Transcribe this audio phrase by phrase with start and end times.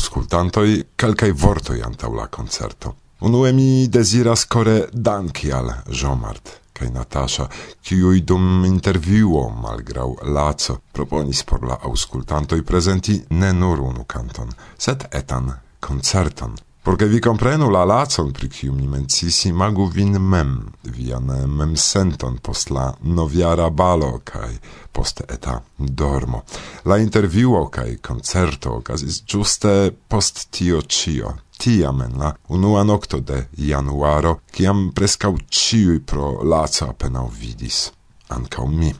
[0.00, 2.94] auscultantoi calcai vortoi antau la concerto.
[3.18, 7.44] Unue mi desiras core danki al Jomart kaj Natasha,
[7.84, 14.48] kiuj dum interviuo malgrau lazo proponis por la auscultantoi presenti ne nur unu kanton,
[14.78, 16.56] set etan koncerton.
[16.82, 22.38] Porque vi comprenu la lacon, pri kiu mi mencisi, magu vin mem, vian mem senton
[22.40, 24.54] post la noviara balo kaj
[24.92, 26.42] post eta dormo.
[26.84, 33.42] La interviuo kai concerto okazis giuste post tio cio, Tiam en la unua nocto de
[33.52, 37.90] januaro, kiam prescau ciui pro laco apenau vidis,
[38.32, 38.94] ancau mi.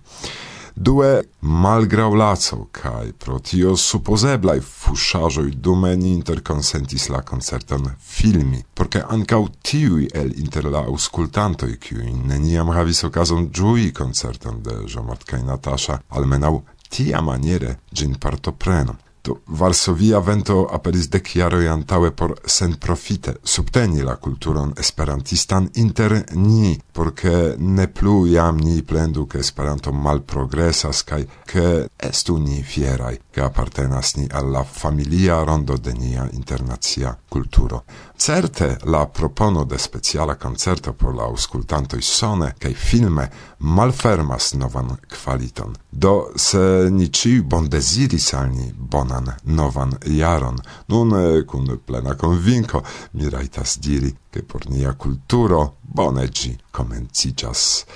[0.83, 9.02] Due, malgrau laco, cae pro tio supposeblai fusciajoi dume ni interconsentis la concerton filmi, porque
[9.04, 15.45] ancau tiui el inter la auscultantoi, cui neniam havis ocasion giui concerton de Jomart cae
[15.45, 18.97] Natasha, almenau tia maniere gin partoprenom.
[19.23, 26.80] Do Varsovia vento aperis de chiaro antaue por senprofite subteni la culturon esperantistan inter ni,
[26.93, 33.43] porque ne plu jam ni plendu ke Esperanto malprogresas kai ke estu ni fierai che
[33.43, 37.85] appartenas ni alla familia rondo de nia internacia kulturo.
[38.21, 45.73] Certe la propono de speciala concerto por la auscultanto sone kai filme malfermas novan qualiton.
[45.88, 53.30] Do se ni ci bon desiris al bonan novan jaron, nun kun plena convinco mi
[53.30, 57.87] raitas diri che por nia culturo bone gi comencijas.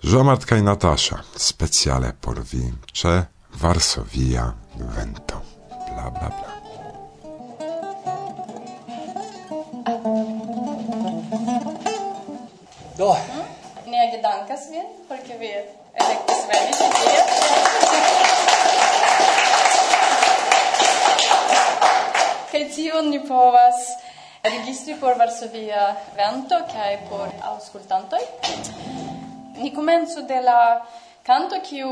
[0.00, 3.28] Jomart kai Natasha, speciale por vi, ce
[3.58, 4.54] Varsovia
[4.94, 5.42] vento.
[5.90, 6.65] Bla bla bla.
[12.96, 13.12] Do.
[13.12, 13.44] Hm?
[13.90, 17.20] Ne dankas vin, porque vi elektis veni ĉi tie.
[22.50, 23.76] Kaj tion ni povas
[24.42, 28.22] registri por Varsovia vento kaj por aŭskultantoj.
[29.60, 30.86] Ni komencu de la
[31.26, 31.90] canto kiu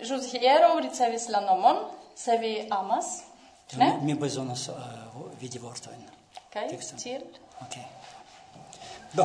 [0.00, 1.76] ĵus hieraŭ ricevis la nomon
[2.20, 3.06] Se vi amas,
[3.80, 3.86] ne?
[4.02, 4.76] Mi bezonas uh,
[5.40, 6.02] vidi vortojn.
[6.52, 6.66] Kaj,
[7.00, 7.22] tiel.
[7.64, 7.76] Ok.
[9.16, 9.24] Do.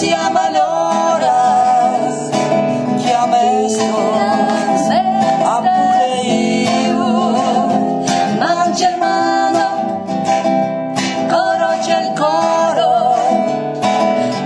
[0.00, 2.14] si aman horas
[3.02, 4.82] que a mestos
[5.44, 5.56] a
[8.88, 9.66] il mano
[11.32, 12.92] coro c'è coro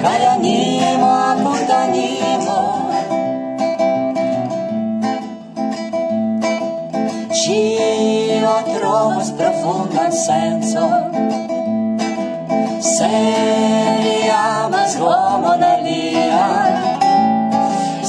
[0.02, 2.58] cari animo a punta animo
[7.30, 10.82] ci lo trovo profondo senso
[12.80, 13.53] Se...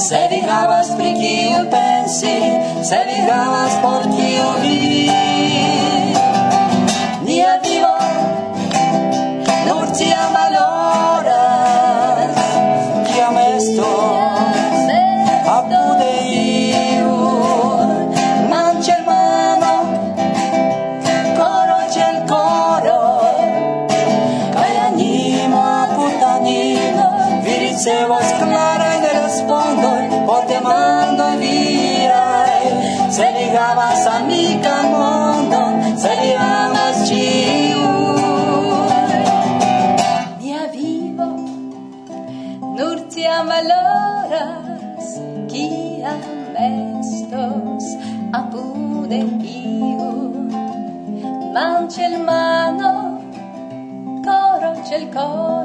[0.06, 2.34] Se vi havas pri kiu pensi,
[2.88, 5.10] se vi havas por kiu vivi.
[7.26, 7.96] Nia vivo,
[9.66, 10.35] nur tiam
[55.16, 55.55] call.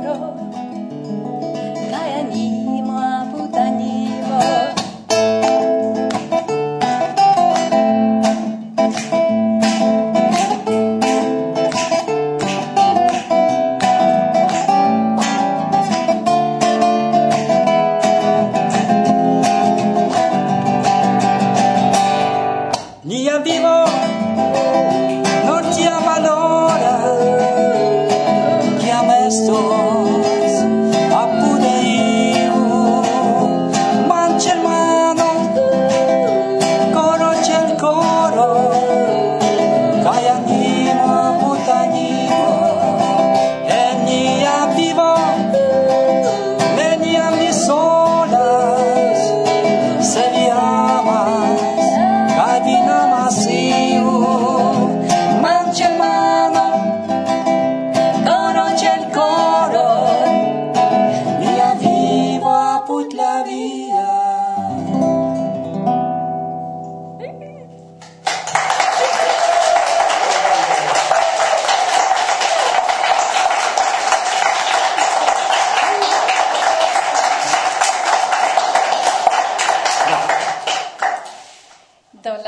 [63.01, 64.09] ut la via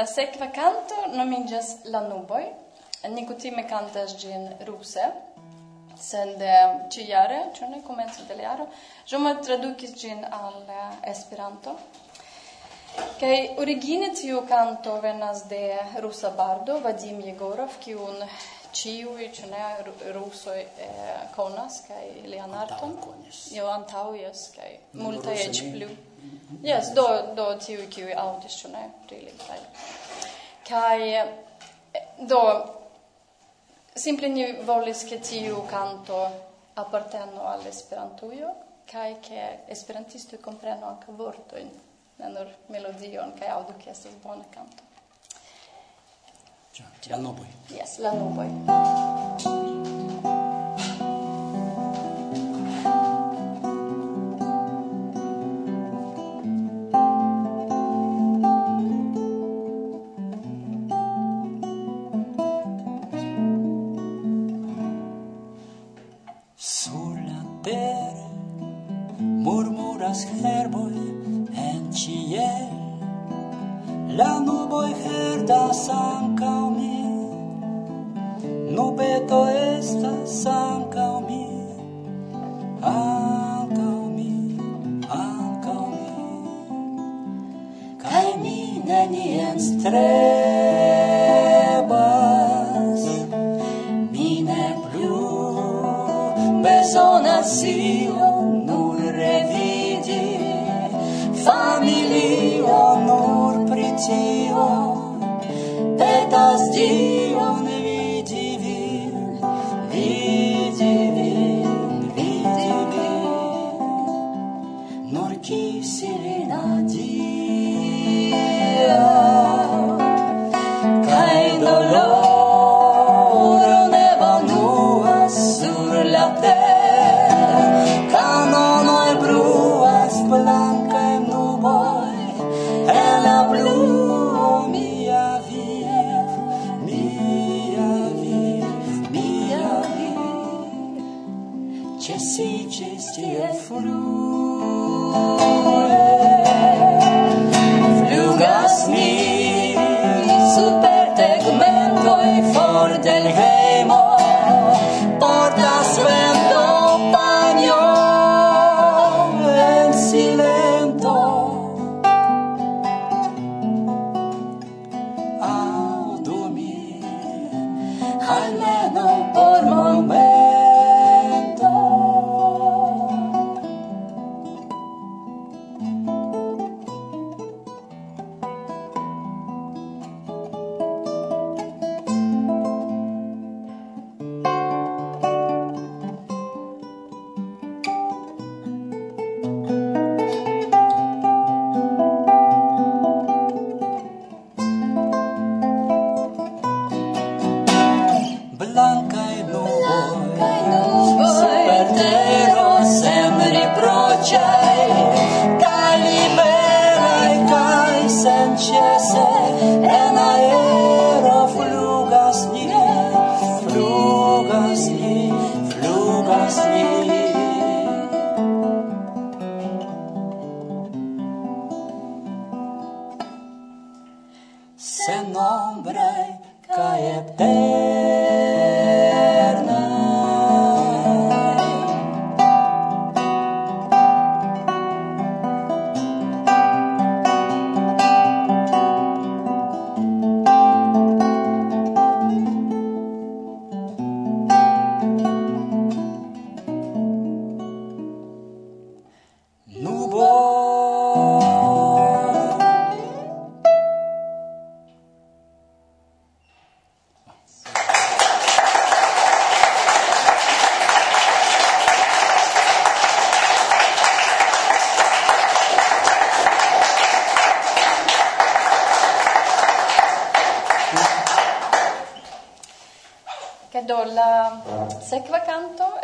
[0.03, 2.43] la sekva canto nomiĝas La nuboj.
[3.13, 5.05] Ni kutime kantas ĝin ruse
[5.99, 6.53] sed de
[6.89, 8.67] ce iară, ce nu comență de iară,
[9.07, 11.71] je mă tradukis gin al eh, Esperanto.
[13.19, 18.29] Kaj origine tiu canto venas de rusa bardo Vadim Jegorov, kiun
[18.71, 20.67] ciui, ce ne rusoj eh,
[21.35, 22.97] conas, kaj lian arton.
[23.53, 25.89] Jo, antau, yes, kaj multa ec plu.
[26.63, 27.05] Yes, do,
[27.35, 29.59] do tiu, ki audis, ce ne, really, kaj.
[30.69, 31.01] Kaj,
[32.29, 32.41] do,
[33.95, 36.19] Simple ni volis ke tiu kanto
[36.81, 38.49] aparteno al Esperantujo
[38.89, 39.43] kaj ke
[39.75, 41.69] esperantistoj komprenu ankaŭ vortojn,
[42.19, 44.89] ne nur melodion kaj aŭdu ke estas bona kanto.
[46.73, 47.49] Ja, la nuboj.
[47.69, 49.61] Yes, la nuboj.
[89.83, 90.42] today.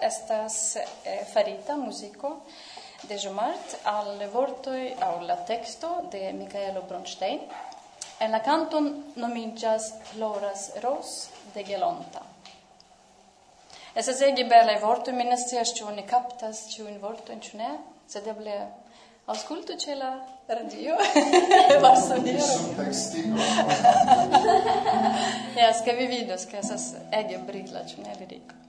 [0.10, 2.42] estas eh, farita musico
[3.08, 7.39] de Jomart al vortoi au la texto de Michaelo Bronstein.
[8.20, 12.22] En la canton nomigas Floras Ros de Gelonta.
[13.96, 17.72] Es ege belai vortoi, mi ne scias ĉu oni kaptas ĉiujn vortojn ĉu ne,
[18.08, 18.56] sed eble
[19.30, 20.12] aŭskultu ĉe la
[20.50, 20.98] radio
[21.84, 22.46] Varsovio.
[25.58, 28.68] Jes, ke vi vidos, ke estas ege brila, ĉu ne, Federico?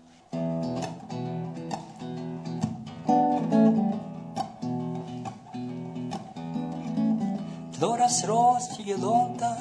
[7.78, 8.26] Δόρασε
[8.78, 9.58] η γελόντα,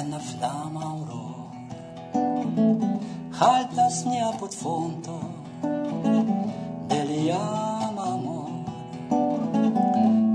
[0.00, 1.22] ένα φλάμα ο ρόλ.
[3.30, 5.18] Χάλεσε μια ποντφόντα,
[6.86, 8.20] δε λιάμα.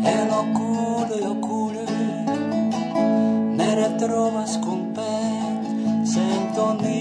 [0.03, 1.83] Ένα οκούλο, οκούλο,
[3.55, 5.63] δεν θα έρθει ο πέτ,
[6.03, 6.96] δεν θα.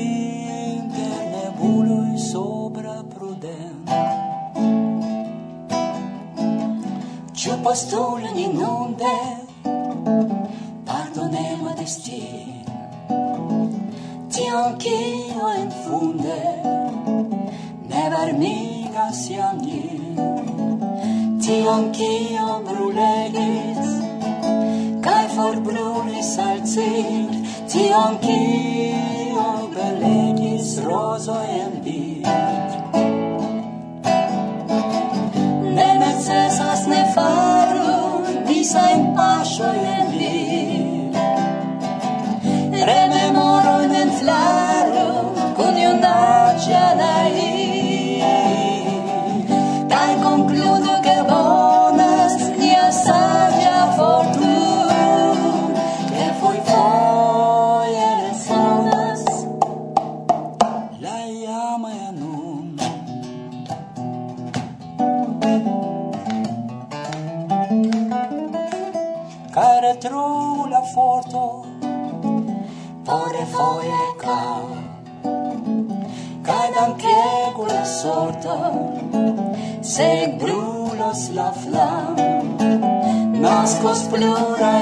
[7.36, 9.44] Ciò postula inonde
[10.84, 12.64] Pardonema destin
[14.30, 16.40] Tion cio infunde
[17.90, 20.16] Never miga iam nin
[21.42, 23.90] Tion cio brulegis
[25.04, 27.30] Kaj forbrulis al cir
[27.68, 31.95] Tion cio belegis Roso en vi
[83.86, 84.75] línguas plurais.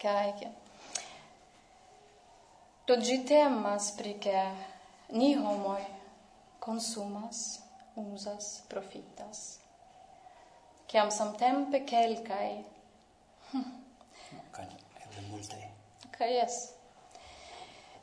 [0.00, 0.32] Kaj
[2.88, 4.44] to ĝi temas pri ke
[5.12, 5.82] ni homoj
[6.64, 7.60] konsumas,
[8.00, 9.58] uzas, profitas.
[10.90, 12.48] Kiam samtempe kelkaj
[13.52, 13.68] hm.
[14.56, 14.66] kaj
[15.04, 15.70] eble multaj
[16.20, 16.56] kaj jes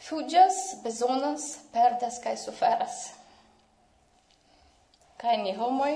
[0.08, 3.02] fuĝas, bezonas, perdas kaj suferas.
[5.22, 5.92] Kaj ni homoj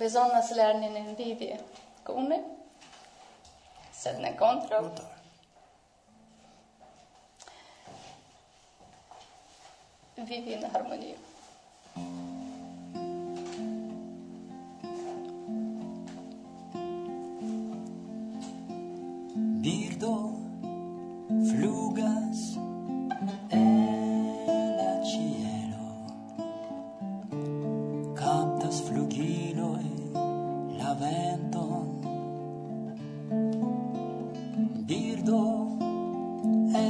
[0.00, 1.58] bezonas lerni envidia
[2.06, 2.40] kune
[4.02, 4.82] Це не контр.
[10.18, 11.16] Віві на гармонію.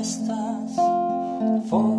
[0.03, 0.75] estás.
[1.69, 1.92] For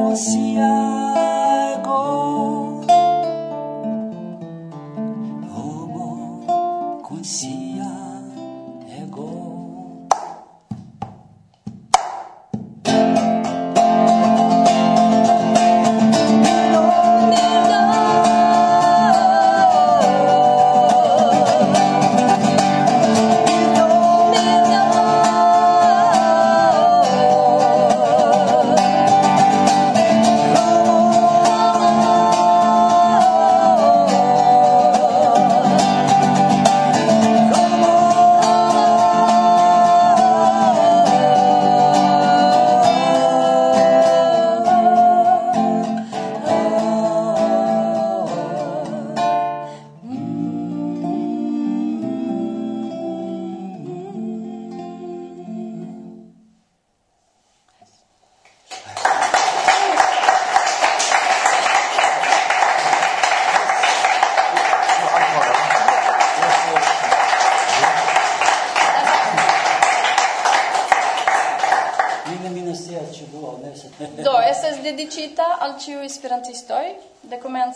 [0.00, 1.09] 幸せ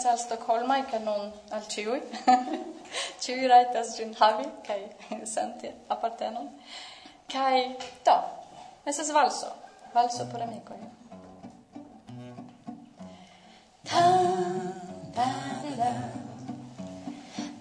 [0.05, 2.03] pensas al Stockholmai, ca non al ciui.
[3.21, 6.49] ciui raitas gin havi, cae senti appartenon.
[7.27, 8.17] Cae, do,
[8.85, 9.53] esas valso,
[9.95, 10.77] valso por amicoi.
[13.85, 14.03] Ta,
[15.15, 15.29] ta,
[15.77, 15.95] ta,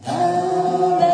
[0.05, 0.13] ta,
[0.99, 1.12] ta,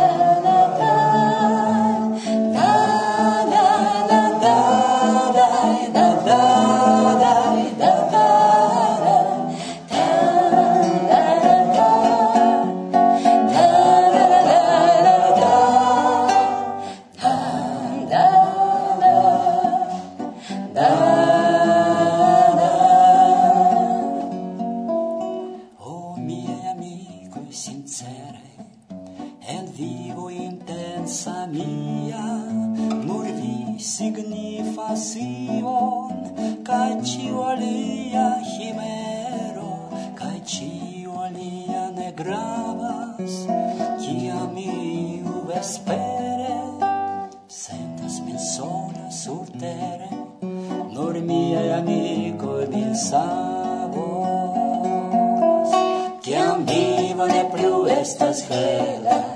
[58.01, 59.35] estas hela,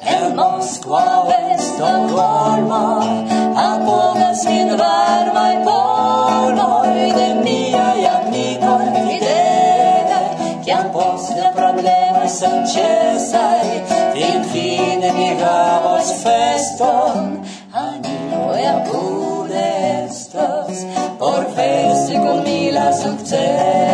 [0.00, 2.84] el Moskvao eston varma,
[3.64, 10.20] apogas min varmai poloi de miai amicoi fidele,
[10.64, 13.68] ciam poste problemai sancesai,
[14.14, 17.42] fin fine mi havos feston,
[17.72, 20.86] animo e apud estos
[21.18, 23.87] por versi con mi la successi.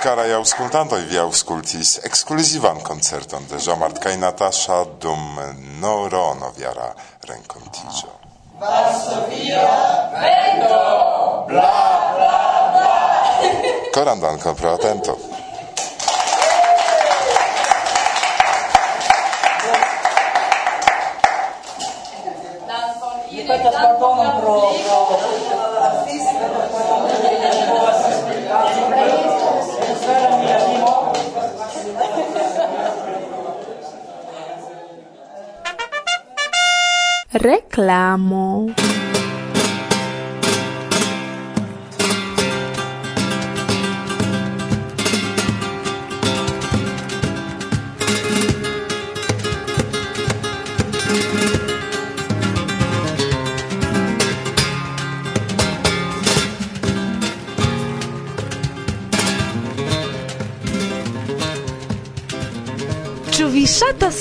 [0.00, 5.36] cara jau skultantoj vi aŭskultis ekskluzivan koncerton de Jean-Marc kaj Natasha dum
[5.82, 6.88] Norono viara
[7.28, 8.14] renkontiĝo.
[8.62, 9.66] Varsovia
[10.14, 10.80] vento!
[11.50, 11.74] Bla,
[12.16, 12.38] bla,
[12.78, 12.96] bla!
[13.92, 15.18] Koran dankon pro atento.
[23.50, 24.60] Chociaż pardoną pro...
[25.08, 25.20] pro...
[37.32, 38.99] Reclamo.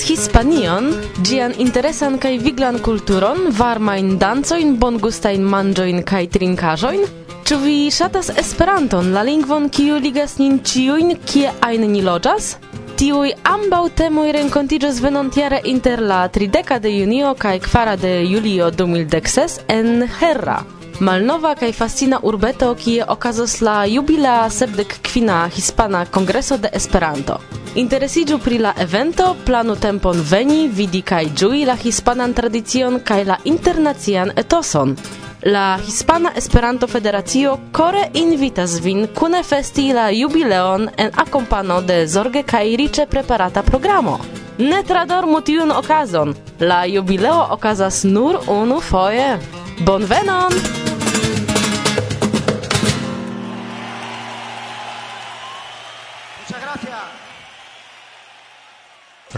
[0.09, 0.87] Hispanion,
[1.21, 7.03] gian interesan kaj viglan kulturon, varmajn dancojn, bongustajn manĝojn kaj trinkaĵojn?
[7.45, 12.55] Ĉu vi ŝatas Esperanton, la lingvon kiu ligas nin ĉiujn, kie ajn ni loĝas?
[12.97, 19.61] Tiuj ambaŭ temoj renkontiĝos venontjare inter la 30 de junio kaj 4 de julio 2016
[19.77, 20.57] en Herra.
[21.05, 27.58] Malnova kaj fascina urbeto kie okazos la jubilea sepdek kvina hispana kongreso de Esperanto.
[27.75, 33.37] Interesiĝu pri la evento, planu tempon veni, vidi kaj ĝui la hispanan tradicion kaj la
[33.45, 34.95] internacian etoson.
[35.45, 42.43] La Hispana Esperanto Federacio kore invitas vin kune festi la jubileon en akompano de zorge
[42.43, 44.19] kaj riĉe preparata programo.
[44.57, 46.35] Ne tradormu tiun okazon.
[46.59, 49.37] La jubileo okazas nur unu foje.
[49.85, 50.88] Bonvenon!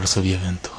[0.02, 0.72] pero se violento.